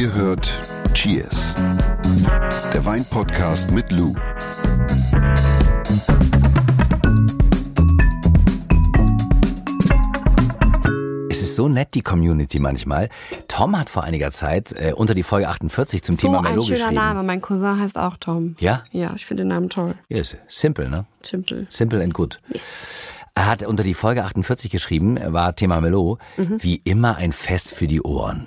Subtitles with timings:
[0.00, 0.58] Ihr hört
[0.94, 1.52] Cheers,
[2.72, 4.14] der Weinpodcast mit Lou.
[11.28, 13.10] Es ist so nett, die Community manchmal.
[13.46, 16.62] Tom hat vor einiger Zeit äh, unter die Folge 48 zum So Thema ein Melo
[16.62, 16.94] schöner geschrieben.
[16.94, 17.22] Name.
[17.22, 18.56] Mein Cousin heißt auch Tom.
[18.58, 18.84] Ja?
[18.92, 19.96] Ja, ich finde den Namen toll.
[20.08, 21.04] Ja, ist simple, ne?
[21.20, 21.66] Simple.
[21.68, 22.40] Simple and good.
[22.48, 23.12] Yes.
[23.40, 26.62] Er hat unter die Folge 48 geschrieben, war Thema Melo, Mhm.
[26.62, 28.46] wie immer ein Fest für die Ohren.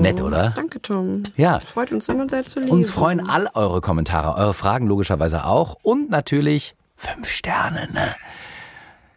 [0.00, 0.50] Nett, oder?
[0.56, 1.22] Danke, Tom.
[1.36, 1.60] Ja.
[1.60, 2.72] Freut uns immer sehr zu lesen.
[2.72, 8.16] Uns freuen all eure Kommentare, eure Fragen logischerweise auch und natürlich fünf Sterne, ne?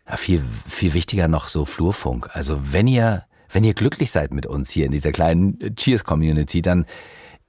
[0.07, 2.29] Ja, viel, viel wichtiger noch so Flurfunk.
[2.33, 6.85] Also wenn ihr, wenn ihr glücklich seid mit uns hier in dieser kleinen Cheers-Community, dann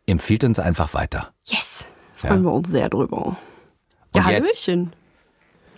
[0.07, 1.35] empfiehlt uns einfach weiter.
[1.45, 1.85] Yes.
[2.15, 3.37] Freuen wir uns sehr drüber.
[4.17, 4.47] Ja, Und jetzt?
[4.67, 4.93] Hallöchen.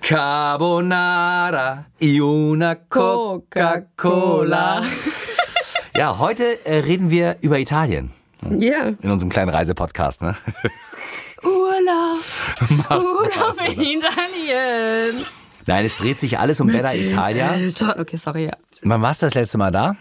[0.03, 4.83] Carbonara y una Coca-Cola.
[5.95, 8.11] Ja, heute äh, reden wir über Italien
[8.59, 8.87] Ja.
[9.03, 10.23] in unserem kleinen Reisepodcast.
[10.23, 10.35] Ne?
[11.43, 12.21] Urlaub.
[12.91, 15.23] Urlaub in Italien.
[15.67, 17.51] Nein, es dreht sich alles um Bella Italia.
[17.51, 17.99] Alter.
[18.01, 18.53] Okay, sorry, ja.
[18.83, 19.97] Wann warst du das letzte Mal da?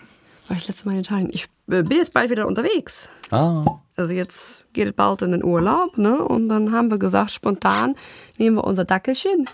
[0.47, 1.29] War ich letztes Mal in Italien?
[1.33, 3.09] Ich äh, bin jetzt bald wieder unterwegs.
[3.31, 3.65] Ah.
[3.97, 6.17] Also jetzt geht es bald in den Urlaub, ne?
[6.23, 7.95] Und dann haben wir gesagt, spontan
[8.37, 9.49] nehmen wir unser Dackelchen.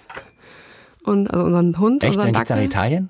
[1.08, 2.16] Und also unseren Hund, Echt?
[2.16, 2.61] unseren Dann geht's nach.
[2.61, 3.09] Italien?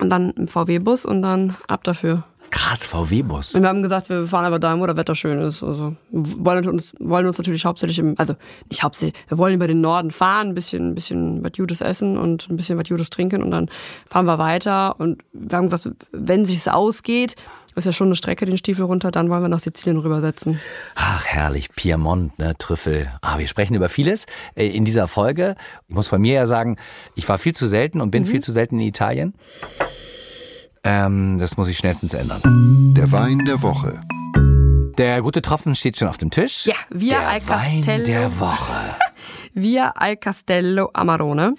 [0.00, 2.24] Und dann im VW-Bus und dann ab dafür.
[2.54, 3.56] Krass, VW-Bus.
[3.56, 5.60] Und wir haben gesagt, wir fahren aber dahin, wo das Wetter schön ist.
[5.64, 8.34] Also wir wollen uns, wollen uns natürlich hauptsächlich im, also
[8.70, 12.16] nicht hauptsächlich, wir wollen über den Norden fahren, ein bisschen, ein bisschen was Gutes essen
[12.16, 13.68] und ein bisschen was Gutes trinken und dann
[14.08, 14.94] fahren wir weiter.
[15.00, 17.34] Und wir haben gesagt, wenn sich's ausgeht,
[17.74, 20.60] ist ja schon eine Strecke den Stiefel runter, dann wollen wir nach Sizilien rübersetzen.
[20.94, 21.70] Ach, herrlich.
[21.74, 23.10] Piemont, ne, Trüffel.
[23.20, 25.56] Ah, wir sprechen über vieles äh, in dieser Folge.
[25.88, 26.76] Ich muss von mir ja sagen,
[27.16, 28.26] ich war viel zu selten und bin Mhm.
[28.28, 29.34] viel zu selten in Italien.
[30.84, 32.40] Ähm, das muss ich schnellstens ändern.
[32.96, 34.00] Der Wein der Woche.
[34.98, 36.66] Der gute Tropfen steht schon auf dem Tisch.
[36.66, 38.04] Ja, Via der al Wein Castello.
[38.04, 38.96] der Woche.
[39.54, 41.54] Via al Castello Amarone.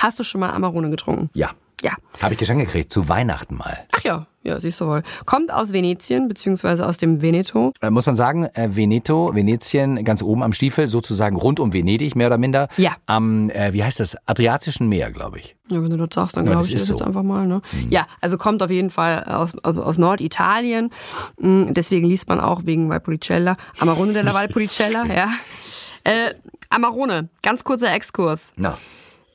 [0.00, 1.28] Hast du schon mal Amarone getrunken?
[1.34, 1.50] Ja,
[1.82, 1.92] Ja.
[2.22, 3.78] habe ich geschenkt gekriegt, zu Weihnachten mal.
[3.92, 5.02] Ach ja, ja, siehst du wohl.
[5.26, 7.72] Kommt aus Venetien, beziehungsweise aus dem Veneto.
[7.82, 12.16] Äh, muss man sagen, äh, Veneto, Venetien, ganz oben am Stiefel, sozusagen rund um Venedig,
[12.16, 12.68] mehr oder minder.
[12.78, 12.92] Ja.
[13.04, 15.54] Am, äh, wie heißt das, Adriatischen Meer, glaube ich.
[15.68, 16.94] Ja, wenn du das sagst, dann Ja, glaube ich ist das so.
[16.94, 17.46] jetzt einfach mal.
[17.46, 17.60] Ne?
[17.90, 20.90] Ja, also kommt auf jeden Fall aus, aus, aus Norditalien.
[21.38, 25.28] Mm, Deswegen liest man auch wegen Valpolicella, Amarone della Valpolicella, ja.
[26.04, 26.34] Äh,
[26.70, 28.52] Amarone, ganz kurzer Exkurs.
[28.56, 28.78] Na.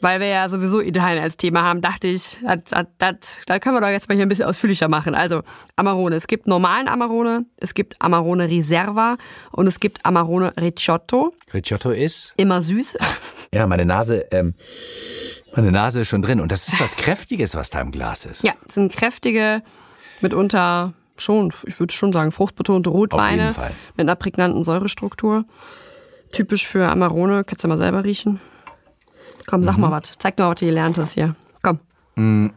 [0.02, 4.10] Weil wir ja sowieso Italien als Thema haben, dachte ich, das können wir doch jetzt
[4.10, 5.14] mal hier ein bisschen ausführlicher machen.
[5.16, 5.44] Also
[5.76, 6.16] Amarone.
[6.16, 9.18] Es gibt normalen Amarone, es gibt Amarone Riserva
[9.52, 11.34] und es gibt Amarone Ricciotto.
[11.54, 12.34] Ricciotto ist?
[12.38, 12.98] Immer süß.
[13.54, 14.54] Ja, meine Nase, ähm,
[15.54, 16.40] meine Nase ist schon drin.
[16.40, 18.46] Und das ist was Kräftiges, was da im Glas ist.
[18.46, 19.62] Ja, es sind kräftige,
[20.22, 23.72] mitunter schon, ich würde schon sagen, fruchtbetonte Rotweine jeden Fall.
[23.98, 25.44] mit einer prägnanten Säurestruktur.
[26.32, 27.44] Typisch für Amarone.
[27.44, 28.40] Kannst du mal selber riechen?
[29.52, 29.82] Komm, sag Mhm.
[29.82, 30.14] mal was.
[30.18, 31.36] Zeig mir mal, was du gelernt hast hier.
[31.62, 31.80] Komm.
[32.16, 32.48] Mm,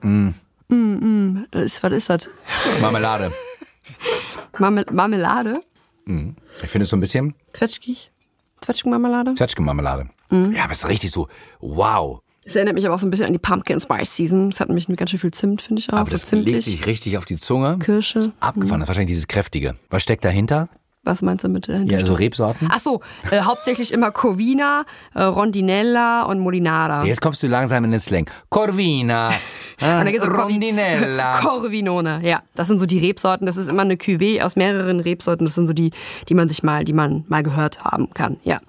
[0.70, 1.44] mm.
[1.52, 2.28] Ist, was ist das?
[2.80, 3.32] Marmelade.
[4.58, 5.60] Marmel Marmelade?
[6.06, 8.10] Ich finde es so ein bisschen Zwetschgig?
[8.60, 9.34] Zwetschgenmarmelade?
[9.34, 10.08] Zwetschgenmarmelade.
[10.30, 10.52] Mhm.
[10.52, 11.28] Ja, aber es ist richtig so,
[11.60, 12.20] wow.
[12.44, 14.50] Es erinnert mich aber auch so ein bisschen an die Pumpkin Spice Season.
[14.50, 15.96] Es hat nämlich ganz schön viel Zimt, finde ich auch.
[15.98, 16.64] Aber so das legt zimtig.
[16.64, 17.78] sich richtig auf die Zunge.
[17.78, 18.32] Kirsche.
[18.40, 19.74] Abgefahren, das ist wahrscheinlich dieses Kräftige.
[19.90, 20.68] Was steckt dahinter?
[21.04, 21.98] Was meinst du mit dahinter?
[21.98, 22.68] Ja, so Rebsorten.
[22.70, 23.00] Ach so,
[23.30, 24.84] äh, hauptsächlich immer Corvina,
[25.14, 27.04] äh, Rondinella und Molinara.
[27.04, 28.30] Jetzt kommst du langsam in den Slang.
[28.48, 29.30] Corvina,
[29.80, 31.40] äh, Rondinella.
[31.42, 32.42] Corvinone, ja.
[32.54, 33.46] Das sind so die Rebsorten.
[33.46, 35.44] Das ist immer eine Cuvée aus mehreren Rebsorten.
[35.44, 35.90] Das sind so die,
[36.28, 38.60] die man sich mal, die man mal gehört haben kann, ja.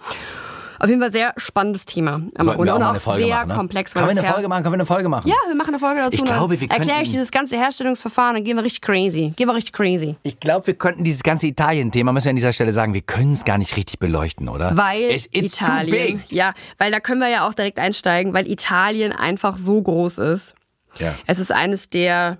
[0.79, 2.21] Auf jeden Fall sehr spannendes Thema.
[2.37, 3.55] Auch und auch Folge sehr machen, ne?
[3.55, 3.93] komplex.
[3.93, 4.63] Können wir eine Folge machen?
[4.63, 5.27] Können wir eine Folge machen?
[5.27, 6.15] Ja, wir machen eine Folge dazu.
[6.15, 9.33] Ich glaube, wir Erkläre ich dieses ganze Herstellungsverfahren, dann gehen wir richtig crazy.
[9.35, 10.15] Gehen wir richtig crazy.
[10.23, 13.33] Ich glaube, wir könnten dieses ganze Italien-Thema, müssen wir an dieser Stelle sagen, wir können
[13.33, 14.75] es gar nicht richtig beleuchten, oder?
[14.75, 19.11] Weil es, it's Italien, ja, weil da können wir ja auch direkt einsteigen, weil Italien
[19.11, 20.53] einfach so groß ist.
[20.99, 21.15] Ja.
[21.27, 22.37] Es ist eines der,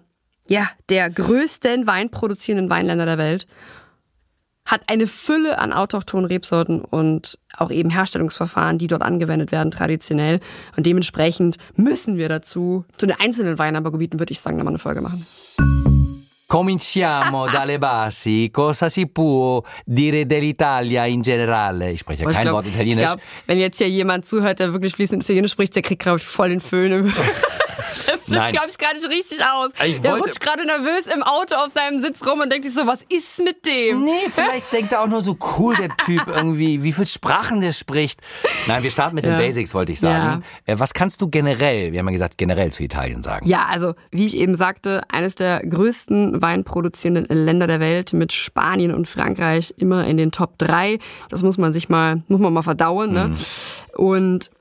[0.47, 3.47] ja, der größten weinproduzierenden Weinländer der Welt.
[4.65, 10.39] Hat eine Fülle an autochthonen Rebsorten und auch eben Herstellungsverfahren, die dort angewendet werden, traditionell.
[10.75, 15.01] Und dementsprechend müssen wir dazu, zu den einzelnen Weinanbaugebieten, würde ich sagen, nochmal eine Folge
[15.01, 15.25] machen.
[16.47, 18.49] Cominciamo dalle basi.
[18.51, 21.91] Cosa si può dire dell'Italia in generale?
[21.91, 23.03] Ich spreche ja kein glaub- Wort Italienisch.
[23.03, 26.17] Ich glaube, wenn jetzt hier jemand zuhört, der wirklich fließend Italienisch spricht, der kriegt, glaube
[26.17, 27.13] ich, voll den Föhn.
[28.27, 28.51] Nein.
[28.51, 29.71] glaube ich, gar nicht richtig aus.
[29.85, 32.73] Ich Der wollte- rutscht gerade nervös im Auto auf seinem Sitz rum und denkt sich
[32.73, 34.03] so, was ist mit dem?
[34.03, 37.71] Nee, vielleicht denkt er auch nur so cool, der Typ irgendwie, wie viele Sprachen der
[37.73, 38.19] spricht.
[38.67, 39.37] Nein, wir starten mit den Ja.
[39.39, 40.43] Basics, wollte ich sagen.
[40.65, 43.47] Äh, Was kannst du generell, wir haben ja gesagt, generell zu Italien sagen?
[43.47, 48.93] Ja, also wie ich eben sagte, eines der größten weinproduzierenden Länder der Welt mit Spanien
[48.93, 50.99] und Frankreich immer in den Top 3.
[51.29, 53.13] Das muss man sich mal, muss man mal verdauen.
[53.13, 53.35] Ne?
[53.95, 54.51] Und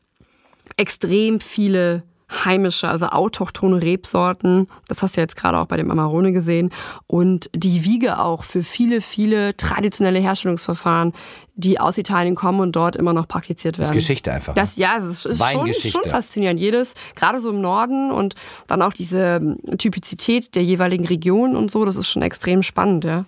[0.76, 4.66] extrem viele heimische, also autochthone Rebsorten.
[4.88, 6.70] Das hast du jetzt gerade auch bei dem Amarone gesehen.
[7.06, 11.12] Und die Wiege auch für viele, viele traditionelle Herstellungsverfahren,
[11.54, 13.88] die aus Italien kommen und dort immer noch praktiziert werden.
[13.88, 14.54] Das ist Geschichte einfach.
[14.54, 16.58] Das, ja, es ist schon, schon faszinierend.
[16.58, 18.34] Jedes, gerade so im Norden und
[18.66, 23.04] dann auch diese ähm, Typizität der jeweiligen Region und so, das ist schon extrem spannend,
[23.04, 23.24] ja.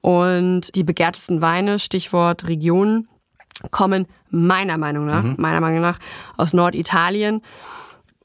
[0.00, 3.08] Und die begehrtesten Weine, Stichwort Region,
[3.70, 5.34] kommen meiner Meinung nach, Mhm.
[5.38, 5.98] meiner Meinung nach
[6.36, 7.42] aus Norditalien.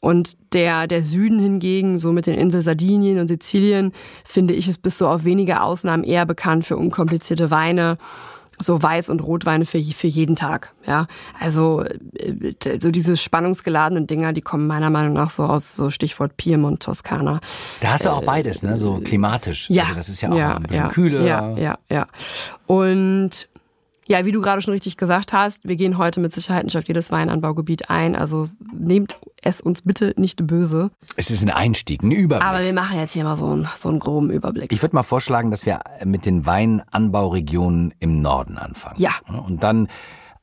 [0.03, 3.93] Und der, der Süden hingegen, so mit den Inseln Sardinien und Sizilien,
[4.25, 7.97] finde ich, ist bis so auf wenige Ausnahmen eher bekannt für unkomplizierte Weine.
[8.59, 10.73] So Weiß- und Rotweine für, für jeden Tag.
[10.85, 11.07] Ja,
[11.39, 16.35] also äh, so diese spannungsgeladenen Dinger, die kommen meiner Meinung nach so aus so Stichwort
[16.35, 17.39] Piemont, Toskana.
[17.79, 18.75] Da hast du auch beides, ne?
[18.75, 19.69] So klimatisch.
[19.69, 21.21] Ja, Also das ist ja auch ein bisschen kühler.
[21.21, 22.07] Ja, ja, ja.
[22.67, 23.47] Und
[24.07, 26.87] ja, wie du gerade schon richtig gesagt hast, wir gehen heute mit Sicherheit nicht auf
[26.87, 28.15] jedes Weinanbaugebiet ein.
[28.15, 30.91] Also nehmt es uns bitte nicht böse.
[31.15, 32.47] Es ist ein Einstieg, ein Überblick.
[32.47, 34.71] Aber wir machen jetzt hier mal so einen, so einen groben Überblick.
[34.71, 38.99] Ich würde mal vorschlagen, dass wir mit den Weinanbauregionen im Norden anfangen.
[38.99, 39.11] Ja.
[39.27, 39.87] Und dann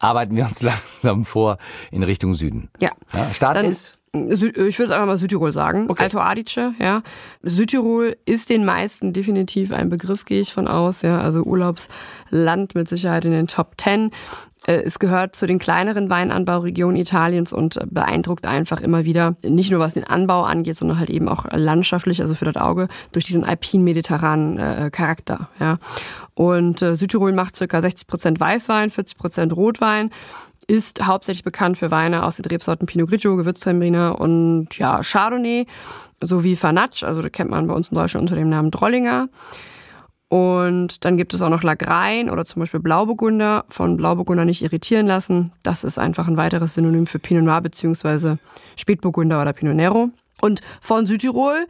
[0.00, 1.58] arbeiten wir uns langsam vor
[1.92, 2.68] in Richtung Süden.
[2.80, 2.90] Ja.
[3.32, 5.88] Start Dann- ist Sü- Ich würde einfach mal Südtirol sagen.
[5.88, 6.02] Okay.
[6.02, 7.02] Alto Adige, ja.
[7.44, 11.20] Südtirol ist den meisten definitiv ein Begriff, gehe ich von aus, ja.
[11.20, 14.10] Also Urlaubsland mit Sicherheit in den Top Ten.
[14.66, 19.70] Äh, Es gehört zu den kleineren Weinanbauregionen Italiens und äh, beeindruckt einfach immer wieder, nicht
[19.70, 23.24] nur was den Anbau angeht, sondern halt eben auch landschaftlich, also für das Auge, durch
[23.24, 25.48] diesen alpin-mediterranen äh, Charakter.
[25.58, 25.78] Ja.
[26.34, 30.10] Und äh, Südtirol macht circa 60 Prozent Weißwein, 40 Prozent Rotwein
[30.66, 35.66] ist hauptsächlich bekannt für Weine aus den Rebsorten Pinot Grigio, Gewürztraminer und ja, Chardonnay
[36.22, 39.28] sowie Fanatsch, also das kennt man bei uns in Deutschland unter dem Namen Drollinger.
[40.30, 43.64] Und dann gibt es auch noch Lagrein oder zum Beispiel Blauburgunder.
[43.68, 45.50] Von Blauburgunder nicht irritieren lassen.
[45.64, 48.38] Das ist einfach ein weiteres Synonym für Pinot Noir beziehungsweise
[48.76, 50.10] Spätburgunder oder Pinot Nero.
[50.40, 51.66] Und von Südtirol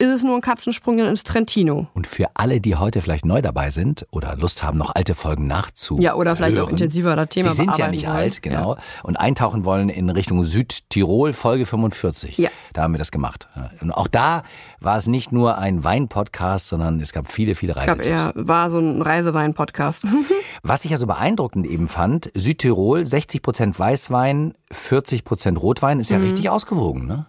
[0.00, 1.86] ist es nur ein Katzensprung ins Trentino.
[1.94, 5.46] Und für alle, die heute vielleicht neu dabei sind oder Lust haben, noch alte Folgen
[5.46, 6.02] nachzuhören.
[6.02, 8.16] Ja, oder vielleicht auch intensiver das Thema Sie sind ja nicht wollen.
[8.16, 8.76] alt, genau.
[9.02, 12.38] Und eintauchen wollen in Richtung Südtirol, Folge 45.
[12.38, 12.48] Ja.
[12.72, 13.46] Da haben wir das gemacht.
[13.82, 14.42] Und auch da
[14.80, 18.26] war es nicht nur ein Wein-Podcast, sondern es gab viele, viele Ich glaube, Reisetipps.
[18.34, 20.04] er war so ein Reisewein-Podcast.
[20.62, 26.24] Was ich ja so beeindruckend eben fand, Südtirol, 60% Weißwein, 40% Rotwein, ist ja Mhm.
[26.24, 27.26] richtig ausgewogen, ne?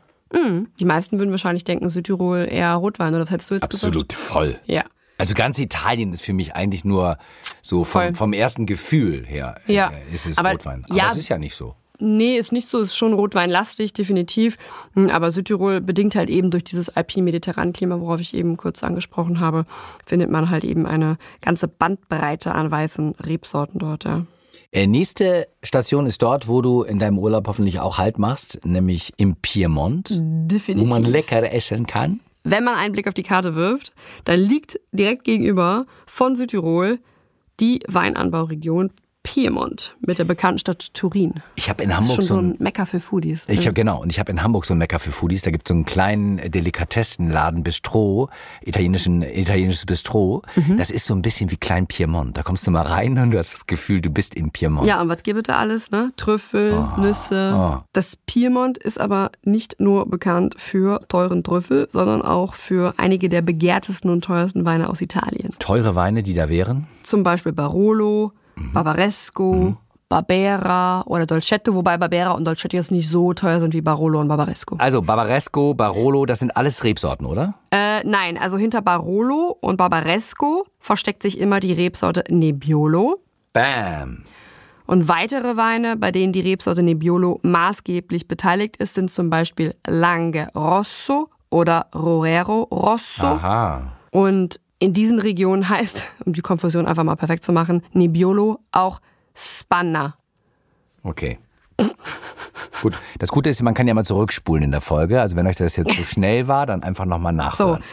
[0.80, 4.13] Die meisten würden wahrscheinlich denken, Südtirol eher Rotwein, oder das hättest du jetzt gesagt?
[4.13, 4.60] voll.
[4.66, 4.83] Ja.
[5.18, 7.18] Also ganz Italien ist für mich eigentlich nur
[7.62, 9.89] so vom, vom ersten Gefühl her Ja.
[9.92, 10.86] äh, ist es Aber- Rotwein.
[10.89, 11.07] Aber ja.
[11.12, 11.75] es ist ja nicht so.
[12.00, 14.57] Nee, ist nicht so, ist schon Rotweinlastig, definitiv.
[14.95, 19.39] Hm, Aber Südtirol bedingt halt eben durch dieses alpin-mediterran Klima, worauf ich eben kurz angesprochen
[19.39, 19.66] habe,
[20.04, 24.25] findet man halt eben eine ganze Bandbreite an weißen Rebsorten dort, ja.
[24.71, 29.13] Äh, nächste Station ist dort, wo du in deinem Urlaub hoffentlich auch Halt machst, nämlich
[29.18, 30.89] im Piemont, wo Definitiv.
[30.89, 32.21] man lecker essen kann.
[32.44, 37.00] Wenn man einen Blick auf die Karte wirft, dann liegt direkt gegenüber von Südtirol
[37.59, 38.91] die Weinanbauregion
[39.23, 41.35] Piemont mit der bekannten Stadt Turin.
[41.56, 43.45] Ich habe in Das ist Hamburg schon so so ein ein Mecker für Foodies.
[43.47, 45.41] Ich habe genau, und ich habe in Hamburg so ein Mecker für Foodies.
[45.44, 48.29] Da gibt es so einen kleinen äh, Delikatessenladen, Bistro,
[48.63, 50.41] italienischen, italienisches Bistro.
[50.56, 50.77] Mhm.
[50.77, 52.35] Das ist so ein bisschen wie Klein Piemont.
[52.35, 54.88] Da kommst du mal rein und du hast das Gefühl, du bist in Piemont.
[54.88, 56.12] Ja, und was gibt es da alles, ne?
[56.17, 57.53] Trüffel, Nüsse.
[57.55, 57.84] oh.
[57.93, 63.41] Das Piemont ist aber nicht nur bekannt für teuren Trüffel, sondern auch für einige der
[63.41, 65.53] begehrtesten und teuersten Weine aus Italien.
[65.60, 66.88] Teure Weine, die da wären.
[67.03, 69.77] Zum Beispiel Barolo, Barbaresco,
[70.12, 74.27] Barbera oder Dolcetto, wobei Barbera und Dolcetto jetzt nicht so teuer sind wie Barolo und
[74.27, 74.75] Barbaresco.
[74.77, 77.53] Also Barbaresco, Barolo, das sind alles Rebsorten, oder?
[77.72, 83.22] Äh, nein, also hinter Barolo und Barbaresco versteckt sich immer die Rebsorte Nebbiolo.
[83.53, 84.24] Bam.
[84.86, 90.50] Und weitere Weine, bei denen die Rebsorte Nebbiolo maßgeblich beteiligt ist, sind zum Beispiel Lange
[90.53, 93.25] Rosso oder Rorero Rosso.
[93.25, 93.93] Aha.
[94.12, 99.00] Und in diesen Regionen heißt, um die Konfusion einfach mal perfekt zu machen, Nebbiolo auch
[99.33, 100.15] Spanna.
[101.03, 101.38] Okay.
[102.81, 105.21] Gut, das Gute ist, man kann ja mal zurückspulen in der Folge.
[105.21, 107.38] Also wenn euch das jetzt zu schnell war, dann einfach nochmal So.
[107.38, 107.83] nachhören.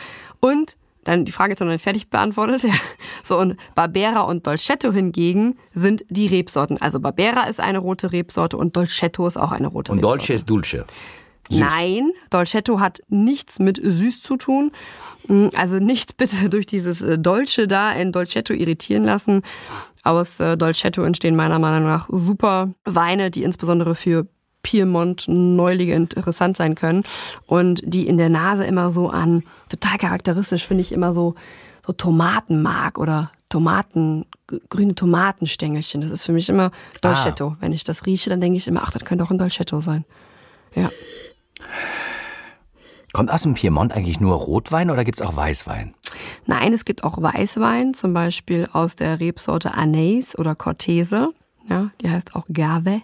[0.41, 2.63] Und dann die Frage ist noch nicht fertig beantwortet.
[2.65, 2.75] Ja.
[3.23, 6.81] So, und Barbera und Dolcetto hingegen sind die Rebsorten.
[6.81, 10.19] Also Barbera ist eine rote Rebsorte und Dolcetto ist auch eine rote Und Rebsorte.
[10.19, 10.87] Dolce ist Dulce.
[11.51, 11.61] Süß.
[11.61, 14.73] Nein, Dolcetto hat nichts mit süß zu tun.
[15.27, 19.43] Mm, Also nicht bitte durch dieses äh, Dolce da in Dolcetto irritieren lassen.
[20.05, 24.27] Aus äh, Dolcetto entstehen meiner Meinung nach super Weine, die insbesondere für
[24.63, 27.05] Piemont Neulige interessant sein können
[27.47, 31.35] und die in der Nase immer so an total charakteristisch finde ich immer so
[31.87, 34.27] so Tomatenmark oder Tomaten
[34.69, 36.03] grüne Tomatenstängelchen.
[36.03, 37.57] Das ist für mich immer Dolcetto.
[37.61, 40.05] Wenn ich das rieche, dann denke ich immer, ach, das könnte auch ein Dolcetto sein.
[40.75, 40.91] Ja.
[43.13, 45.95] Kommt aus dem Piemont eigentlich nur Rotwein oder gibt's auch Weißwein?
[46.47, 51.33] Nein, es gibt auch Weißwein, zum Beispiel aus der Rebsorte Anais oder Cortese.
[51.69, 53.03] Ja, die heißt auch Gave.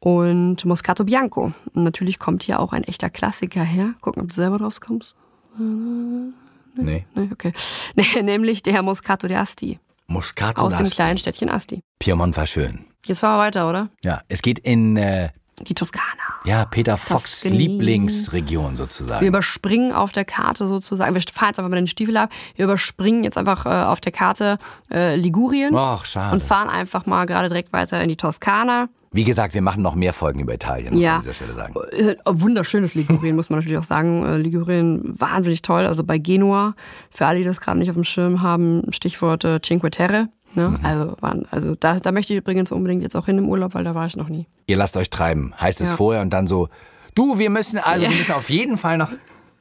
[0.00, 1.52] Und Moscato Bianco.
[1.74, 3.94] Und natürlich kommt hier auch ein echter Klassiker her.
[4.00, 5.16] Gucken, ob du selber drauf kommst.
[5.58, 7.04] Nee.
[7.14, 7.52] Nee, okay.
[7.96, 9.80] Nee, nämlich der Moscato de Asti.
[10.06, 11.80] Moscato Aus dem kleinen Städtchen Asti.
[11.98, 12.86] Piemont war schön.
[13.06, 13.90] Jetzt fahren wir weiter, oder?
[14.04, 15.30] Ja, es geht in äh,
[15.62, 16.04] Die Toskana.
[16.44, 17.44] Ja, Peter Fox.
[17.44, 19.26] Lieblingsregion Wir sozusagen.
[19.26, 21.14] überspringen auf der Karte sozusagen.
[21.14, 22.30] Wir fahren jetzt einfach mal den Stiefel ab.
[22.56, 24.58] Wir überspringen jetzt einfach äh, auf der Karte
[24.92, 26.34] äh, Ligurien Ach, schade.
[26.34, 28.88] und fahren einfach mal gerade direkt weiter in die Toskana.
[29.10, 31.12] Wie gesagt, wir machen noch mehr Folgen über Italien, muss Ja.
[31.12, 31.74] man an dieser Stelle sagen.
[31.92, 34.22] Äh, Wunderschönes Ligurien, muss man natürlich auch sagen.
[34.26, 35.86] Äh, Ligurien wahnsinnig toll.
[35.86, 36.74] Also bei Genua,
[37.10, 40.28] für alle, die das gerade nicht auf dem Schirm haben, Stichwort äh, Cinque Terre.
[40.54, 40.68] Ne?
[40.70, 40.78] Mhm.
[40.84, 43.84] Also, waren, also da, da möchte ich übrigens unbedingt jetzt auch hin im Urlaub, weil
[43.84, 44.46] da war ich noch nie.
[44.66, 45.96] Ihr lasst euch treiben, heißt es Ja.
[45.96, 46.68] vorher und dann so,
[47.14, 48.10] du, wir müssen, also Ja.
[48.10, 49.10] wir müssen auf jeden Fall noch.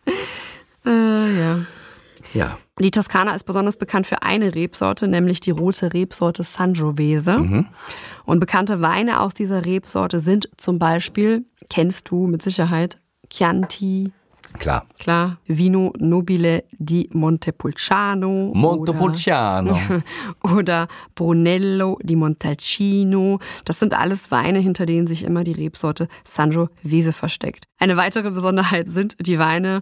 [0.86, 1.60] Äh, ja.
[2.34, 2.58] Ja.
[2.80, 7.66] Die Toskana ist besonders bekannt für eine Rebsorte, nämlich die rote Rebsorte Sangiovese.
[8.26, 14.12] Und bekannte Weine aus dieser Rebsorte sind zum Beispiel, kennst du mit Sicherheit, Chianti,
[14.54, 14.86] Klar.
[14.98, 18.52] klar, Vino Nobile di Montepulciano.
[18.54, 19.72] Montepulciano.
[19.72, 20.04] Oder,
[20.58, 23.40] oder Brunello di Montalcino.
[23.66, 27.66] Das sind alles Weine, hinter denen sich immer die Rebsorte Sangiovese versteckt.
[27.80, 29.82] Eine weitere Besonderheit sind die Weine,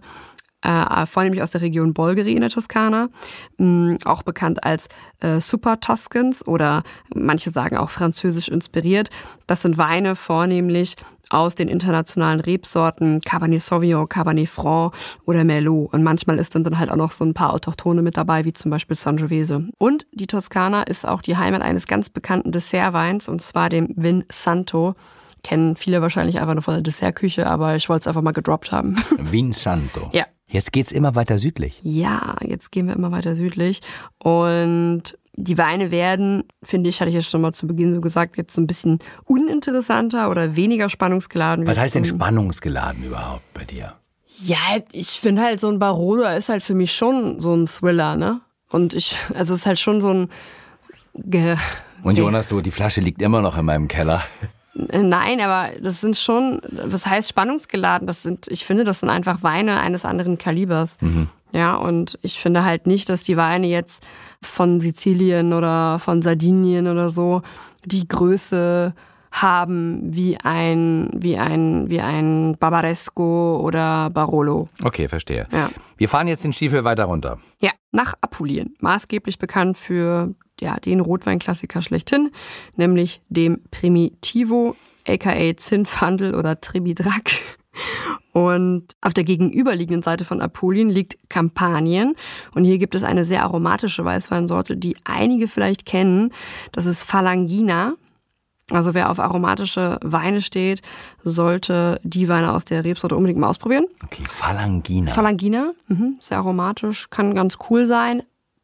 [0.66, 3.08] äh, vornehmlich aus der Region Bolgheri in der Toskana,
[3.58, 4.88] mh, auch bekannt als
[5.20, 6.82] äh, Super Tuscans oder
[7.14, 9.10] manche sagen auch französisch inspiriert.
[9.46, 10.96] Das sind Weine vornehmlich
[11.30, 14.94] aus den internationalen Rebsorten Cabernet Sauvignon, Cabernet Franc
[15.24, 15.92] oder Merlot.
[15.92, 18.52] Und manchmal ist dann, dann halt auch noch so ein paar Autochtone mit dabei, wie
[18.52, 19.66] zum Beispiel Sangiovese.
[19.78, 24.24] Und die Toskana ist auch die Heimat eines ganz bekannten Dessertweins, und zwar dem Vin
[24.30, 24.94] Santo.
[25.42, 28.72] Kennen viele wahrscheinlich einfach nur von der Dessertküche, aber ich wollte es einfach mal gedroppt
[28.72, 28.96] haben.
[29.18, 30.10] Vinsanto.
[30.12, 30.26] Ja.
[30.48, 31.80] Jetzt geht's immer weiter südlich.
[31.82, 33.80] Ja, jetzt gehen wir immer weiter südlich.
[34.18, 38.36] Und die Weine werden, finde ich, hatte ich ja schon mal zu Beginn so gesagt,
[38.36, 41.66] jetzt so ein bisschen uninteressanter oder weniger spannungsgeladen.
[41.66, 43.94] Was heißt denn spannungsgeladen überhaupt bei dir?
[44.44, 44.56] Ja,
[44.92, 48.40] ich finde halt so ein Barolo ist halt für mich schon so ein Thriller, ne?
[48.70, 50.28] Und ich, also es ist halt schon so ein.
[51.14, 51.56] Ge
[52.02, 54.22] Und Jonas, so, die Flasche liegt immer noch in meinem Keller.
[54.90, 58.06] Äh, Nein, aber das sind schon, was heißt spannungsgeladen?
[58.06, 60.96] Das sind, ich finde, das sind einfach Weine eines anderen Kalibers.
[61.52, 64.06] Ja, und ich finde halt nicht, dass die Weine jetzt
[64.42, 67.42] von Sizilien oder von Sardinien oder so
[67.84, 68.94] die Größe
[69.32, 74.68] haben wie ein, wie ein, wie ein Barbaresco oder Barolo.
[74.82, 75.46] Okay, verstehe.
[75.52, 75.70] Ja.
[75.96, 77.38] Wir fahren jetzt den Stiefel weiter runter.
[77.60, 82.30] Ja, nach Apulien, maßgeblich bekannt für ja, den Rotweinklassiker schlechthin,
[82.76, 87.32] nämlich dem Primitivo, aka Zinfandel oder Tribidrac.
[88.32, 92.14] Und auf der gegenüberliegenden Seite von Apulien liegt Kampanien.
[92.54, 96.32] Und hier gibt es eine sehr aromatische Weißweinsorte, die einige vielleicht kennen.
[96.72, 97.94] Das ist Phalangina.
[98.70, 100.82] Also wer auf aromatische Weine steht,
[101.22, 103.86] sollte die Weine aus der Rebsorte unbedingt mal ausprobieren.
[104.02, 105.12] Okay, Phalangina.
[105.12, 108.22] Phalangina, mhm, sehr aromatisch, kann ganz cool sein,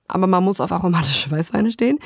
[0.09, 1.99] aber man muss auf aromatische Weißweine stehen.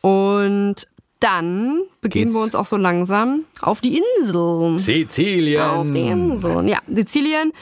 [0.00, 0.86] Und
[1.20, 2.36] dann begeben Geht's?
[2.36, 4.76] wir uns auch so langsam auf die Inseln.
[4.76, 5.62] Sizilien.
[5.62, 6.68] Auf die Inseln.
[6.68, 7.52] Ja, Sizilien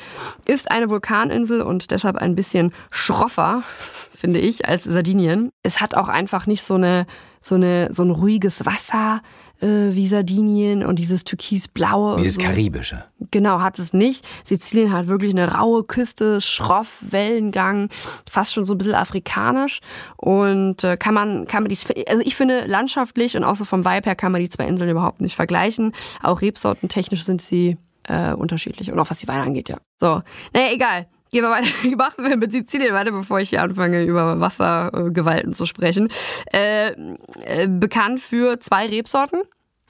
[0.46, 3.62] ist eine Vulkaninsel und deshalb ein bisschen schroffer,
[4.10, 5.52] finde ich, als Sardinien.
[5.62, 7.06] Es hat auch einfach nicht so eine,
[7.40, 9.22] so eine, so ein ruhiges Wasser
[9.62, 12.22] äh, wie Sardinien und dieses türkisblaue.
[12.22, 12.40] Das so.
[12.40, 13.04] Karibische.
[13.30, 14.26] Genau, hat es nicht.
[14.44, 17.88] Sizilien hat wirklich eine raue Küste, schroff, Wellengang,
[18.28, 19.80] fast schon so ein bisschen afrikanisch.
[20.16, 21.78] Und äh, kann man, kann man die,
[22.08, 24.90] also ich finde landschaftlich und auch so vom Vibe her kann man die zwei Inseln
[24.90, 25.92] überhaupt nicht vergleichen.
[26.22, 27.78] Auch rebsortentechnisch sind sie
[28.08, 28.90] äh, unterschiedlich.
[28.90, 29.78] Und auch was die Weine angeht, ja.
[29.98, 31.06] So, naja, egal.
[31.32, 31.66] Gehen wir weiter.
[31.96, 36.08] Machen wir mit Sizilien weiter, bevor ich hier anfange, über Wassergewalten zu sprechen.
[36.52, 39.40] Äh, äh, bekannt für zwei Rebsorten.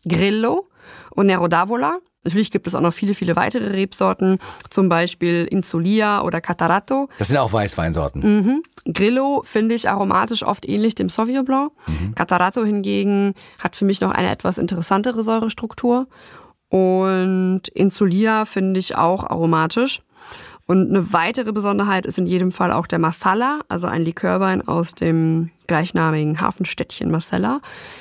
[0.09, 0.69] Grillo
[1.11, 1.95] und Nero d'Avola.
[2.25, 4.39] Natürlich gibt es auch noch viele, viele weitere Rebsorten,
[4.71, 7.09] zum Beispiel Insulia oder Catarato.
[7.19, 8.23] Das sind auch Weißweinsorten.
[8.23, 8.63] Mhm.
[8.93, 11.73] Grillo finde ich aromatisch oft ähnlich dem Sauvignon Blanc.
[12.15, 16.07] Catarato hingegen hat für mich noch eine etwas interessantere Säurestruktur.
[16.69, 20.03] Und Insulia finde ich auch aromatisch.
[20.73, 24.95] Und eine weitere Besonderheit ist in jedem Fall auch der Marsala, also ein Likörwein aus
[24.95, 27.61] dem gleichnamigen Hafenstädtchen Marsala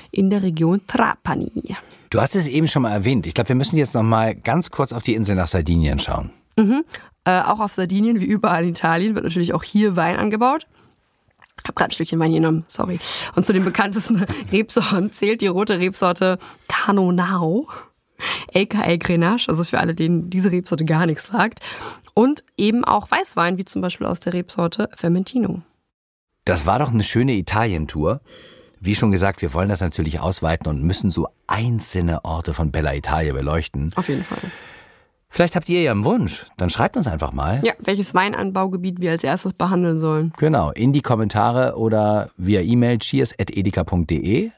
[0.10, 1.76] in der Region Trapani.
[2.12, 3.28] Du hast es eben schon mal erwähnt.
[3.28, 6.30] Ich glaube, wir müssen jetzt noch mal ganz kurz auf die Insel nach Sardinien schauen.
[6.58, 6.86] Mhm.
[7.26, 10.66] Äh, auch auf Sardinien, wie überall in Italien, wird natürlich auch hier Wein angebaut.
[11.58, 13.00] Ich habe gerade ein Stückchen Wein genommen, sorry.
[13.36, 16.38] Und zu den bekanntesten Rebsorten zählt die rote Rebsorte
[16.70, 17.68] Canonao,
[18.56, 21.60] aka Grenache, also für alle, denen diese Rebsorte gar nichts sagt.
[22.14, 25.62] Und eben auch Weißwein, wie zum Beispiel aus der Rebsorte Fermentino.
[26.46, 28.22] Das war doch eine schöne Italien-Tour.
[28.80, 32.96] Wie schon gesagt, wir wollen das natürlich ausweiten und müssen so einzelne Orte von Bella
[32.96, 33.94] Italia beleuchten.
[33.96, 34.40] Auf jeden Fall.
[35.30, 36.48] Vielleicht habt ihr ja einen Wunsch.
[36.58, 37.62] Dann schreibt uns einfach mal.
[37.64, 40.34] Ja, welches Weinanbaugebiet wir als erstes behandeln sollen.
[40.38, 44.52] Genau, in die Kommentare oder via E-Mail cheers.edeka.de.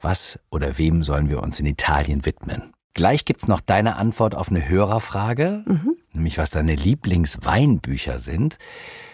[0.00, 2.72] Was oder wem sollen wir uns in Italien widmen?
[2.94, 5.96] Gleich gibt's noch deine Antwort auf eine Hörerfrage, mhm.
[6.18, 8.58] Nämlich was deine Lieblingsweinbücher sind.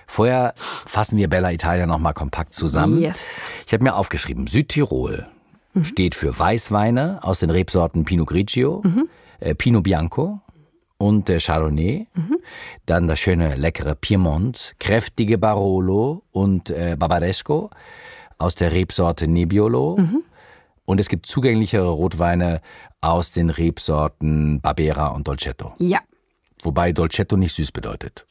[0.06, 3.00] Vorher fassen wir Bella Italia nochmal kompakt zusammen.
[3.00, 3.40] Yes.
[3.66, 5.26] Ich habe mir aufgeschrieben, Südtirol
[5.72, 5.84] mhm.
[5.84, 9.08] steht für Weißweine aus den Rebsorten Pinot Grigio, mhm.
[9.40, 10.40] äh, Pinot Bianco
[10.98, 12.06] und äh, Chardonnay.
[12.14, 12.36] Mhm.
[12.86, 17.70] Dann das schöne, leckere Piemont, kräftige Barolo und äh, Barbaresco
[18.38, 19.98] aus der Rebsorte Nebbiolo.
[20.84, 22.60] Und es gibt zugänglichere Rotweine
[23.00, 25.72] aus den Rebsorten Barbera und Dolcetto.
[25.78, 26.00] Ja.
[26.64, 28.26] Wobei Dolcetto nicht süß bedeutet.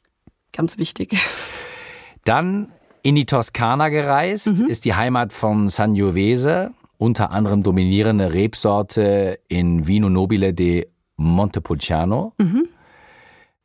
[0.52, 1.18] Ganz wichtig.
[2.26, 2.74] Dann
[3.04, 4.68] in die Toskana gereist, mhm.
[4.68, 10.88] ist die Heimat von Sangiovese, unter anderem dominierende Rebsorte in Vino Nobile di
[11.18, 12.68] Montepulciano, mhm.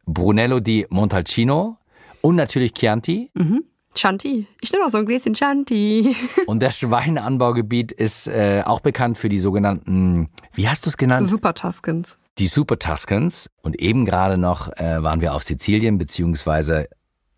[0.06, 1.78] Brunello di Montalcino
[2.20, 3.30] und natürlich Chianti.
[3.34, 3.64] Mhm.
[3.94, 4.46] Chianti.
[4.60, 6.14] Ich nehme auch so ein Gläschen Chianti.
[6.46, 11.28] Und das Schweineanbaugebiet ist äh, auch bekannt für die sogenannten, wie hast du es genannt?
[11.28, 12.18] Super Tuscans.
[12.38, 13.50] Die Super Tuscans.
[13.62, 16.88] Und eben gerade noch äh, waren wir auf Sizilien beziehungsweise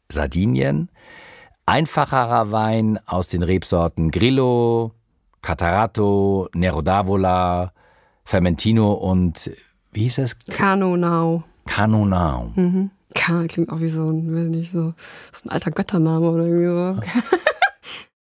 [0.09, 0.90] Sardinien.
[1.66, 4.92] Einfacherer Wein aus den Rebsorten Grillo,
[5.40, 7.71] Catarato, Nero d'Avola,
[8.25, 9.50] Fermentino und
[9.92, 10.38] wie hieß es?
[10.38, 11.45] Canonau.
[11.66, 12.52] Canonau.
[12.54, 12.90] Mhm.
[13.14, 14.95] Karl klingt auch wie so ein, will nicht so,
[15.33, 17.11] so ein alter Göttername oder irgendwie so.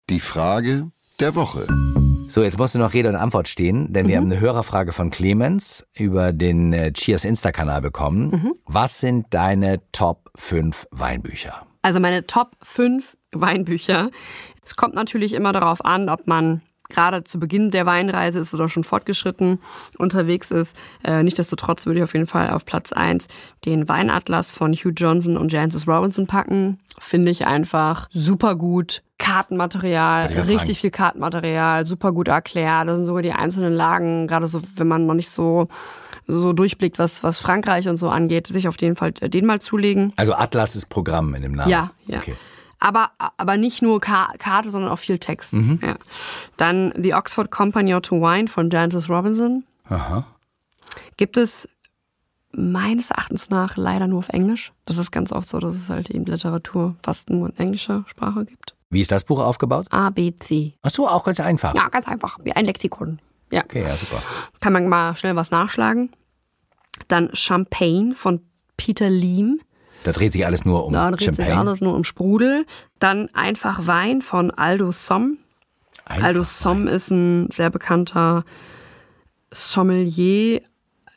[0.09, 1.67] Die Frage der Woche.
[2.29, 4.25] So, jetzt musst du noch Rede und Antwort stehen, denn wir mhm.
[4.25, 8.29] haben eine Hörerfrage von Clemens über den äh, Cheers Insta-Kanal bekommen.
[8.29, 8.53] Mhm.
[8.65, 11.65] Was sind deine Top 5 Weinbücher?
[11.81, 14.11] Also meine Top 5 Weinbücher.
[14.63, 18.67] Es kommt natürlich immer darauf an, ob man gerade zu Beginn der Weinreise ist oder
[18.67, 19.59] schon fortgeschritten
[19.97, 20.75] unterwegs ist.
[21.03, 23.27] Äh, Nichtsdestotrotz würde ich auf jeden Fall auf Platz 1
[23.65, 26.79] den Weinatlas von Hugh Johnson und Jancis Robinson packen.
[26.99, 29.03] Finde ich einfach super gut.
[29.17, 32.87] Kartenmaterial, richtig viel Kartenmaterial, super gut erklärt.
[32.87, 35.67] Da sind sogar die einzelnen Lagen, gerade so, wenn man noch nicht so
[36.25, 40.13] so durchblickt, was, was Frankreich und so angeht, sich auf jeden Fall den mal zulegen.
[40.15, 41.71] Also Atlas ist Programm in dem Namen.
[41.71, 42.19] Ja, ja.
[42.19, 42.35] Okay
[42.79, 45.53] aber, aber nicht nur Ka Karte, sondern auch viel Text.
[45.53, 45.79] Mhm.
[45.81, 45.95] Ja.
[46.57, 49.65] Dann The Oxford Company to Wine von Jancis Robinson.
[49.89, 50.25] Aha.
[51.17, 51.67] Gibt es
[52.51, 54.71] meines Erachtens nach leider nur auf Englisch.
[54.85, 58.45] Das ist ganz oft so, dass es halt eben Literatur fast nur in englischer Sprache
[58.45, 58.75] gibt.
[58.89, 59.87] Wie ist das Buch aufgebaut?
[59.91, 60.73] A, B, C.
[60.81, 61.75] Ach so, auch ganz einfach.
[61.75, 62.39] Ja, ganz einfach.
[62.43, 63.19] Wie ein Lexikon.
[63.51, 63.63] Ja.
[63.63, 64.21] Okay, ja, super.
[64.61, 66.11] Kann man mal schnell was nachschlagen.
[67.07, 68.41] Dann Champagne von
[68.77, 69.59] Peter Leam.
[70.03, 71.51] Da dreht sich alles nur um da dreht Champagne.
[71.51, 72.65] sich alles nur um Sprudel.
[72.99, 75.37] Dann einfach Wein von Aldo Somm.
[76.05, 78.43] Einfach Aldo Somm ist ein sehr bekannter
[79.51, 80.61] Sommelier,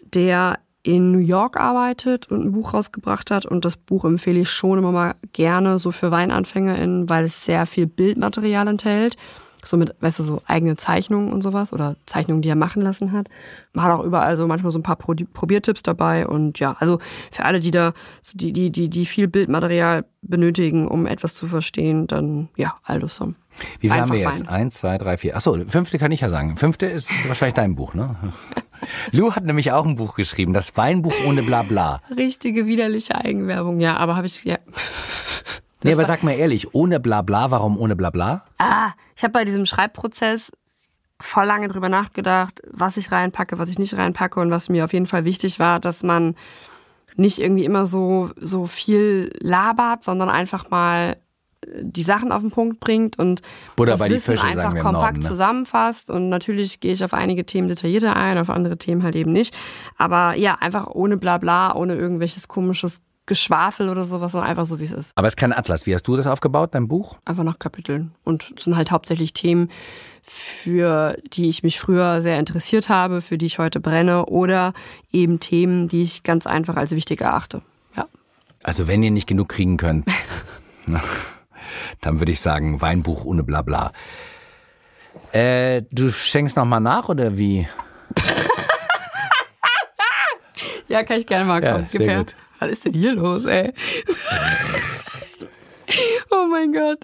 [0.03, 3.47] der in New York arbeitet und ein Buch rausgebracht hat.
[3.47, 7.67] Und das Buch empfehle ich schon immer mal gerne so für WeinanfängerInnen, weil es sehr
[7.67, 9.17] viel Bildmaterial enthält
[9.65, 13.13] so mit, weißt du, so eigene Zeichnungen und sowas oder Zeichnungen, die er machen lassen
[13.13, 13.29] hat.
[13.73, 16.99] Man hat auch überall so manchmal so ein paar Probiertipps dabei und ja, also
[17.31, 17.93] für alle, die da,
[18.35, 23.37] die, die, die, die viel Bildmaterial benötigen, um etwas zu verstehen, dann ja, Aldosom.
[23.81, 24.47] Wie viel haben wir jetzt?
[24.47, 24.49] Wein.
[24.49, 25.37] Eins, zwei, drei, vier.
[25.37, 26.57] Achso, fünfte kann ich ja sagen.
[26.57, 28.17] Fünfte ist wahrscheinlich dein Buch, ne?
[29.13, 32.01] Lou hat nämlich auch ein Buch geschrieben, das Weinbuch ohne Blabla.
[32.17, 34.59] Richtige widerliche Eigenwerbung, ja, aber habe ich, ja.
[35.83, 38.45] Nee, aber sag mal ehrlich, ohne Blabla, warum ohne Blabla?
[38.59, 40.53] Ah, ich habe bei diesem Schreibprozess
[41.21, 44.93] voll lange drüber nachgedacht, was ich reinpacke, was ich nicht reinpacke und was mir auf
[44.93, 46.35] jeden Fall wichtig war, dass man
[47.17, 51.17] nicht irgendwie immer so, so viel labert, sondern einfach mal
[51.81, 53.41] die Sachen auf den Punkt bringt und
[53.77, 55.27] Buddha das bei Wissen Fische, einfach kompakt Norden, ne?
[55.27, 56.11] zusammenfasst.
[56.11, 59.55] Und natürlich gehe ich auf einige Themen detaillierter ein, auf andere Themen halt eben nicht.
[59.97, 64.85] Aber ja, einfach ohne Blabla, ohne irgendwelches komisches Geschwafel oder sowas, sondern einfach so, wie
[64.85, 65.13] es ist.
[65.15, 65.87] Aber es ist kein Atlas.
[65.87, 67.19] Wie hast du das aufgebaut, dein Buch?
[67.25, 68.13] Einfach nach Kapiteln.
[68.25, 69.71] Und es sind halt hauptsächlich Themen,
[70.23, 74.73] für die ich mich früher sehr interessiert habe, für die ich heute brenne oder
[75.13, 77.63] eben Themen, die ich ganz einfach als wichtig erachte.
[77.97, 78.07] Ja.
[78.63, 80.07] Also wenn ihr nicht genug kriegen könnt,
[82.01, 83.93] dann würde ich sagen Weinbuch ohne Blabla.
[85.33, 87.69] Äh, du schenkst noch mal nach oder wie?
[90.89, 91.89] ja, kann ich gerne mal kommen.
[91.93, 92.35] Ja, sehr gut.
[92.63, 93.71] Was ist denn hier los, ey?
[96.31, 97.01] oh mein Gott.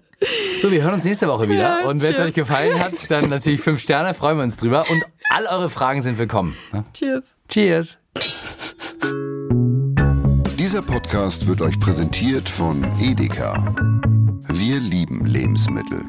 [0.62, 1.80] So, wir hören uns nächste Woche wieder.
[1.80, 4.84] Ja, und wenn es euch gefallen hat, dann natürlich fünf Sterne, freuen wir uns drüber.
[4.88, 6.56] Und all eure Fragen sind willkommen.
[6.72, 6.84] ne?
[6.94, 7.24] Cheers.
[7.48, 7.98] Cheers.
[10.56, 13.74] Dieser Podcast wird euch präsentiert von Edeka.
[14.48, 16.04] Wir lieben Lebensmittel.